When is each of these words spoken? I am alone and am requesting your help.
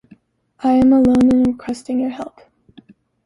I 0.63 0.71
am 0.71 0.91
alone 0.93 1.29
and 1.29 1.33
am 1.33 1.43
requesting 1.43 1.99
your 1.99 2.09
help. 2.09 2.39